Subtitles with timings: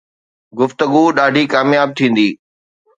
[0.59, 2.29] گفتگو ڏاڍي ڪامياب ٿيندي